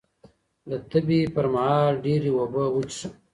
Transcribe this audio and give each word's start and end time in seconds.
د 0.69 0.71
تبې 0.89 1.21
پر 1.35 1.45
مهال 1.53 1.93
ډېرې 2.05 2.29
اوبه 2.37 2.63
وڅښه 2.73 3.07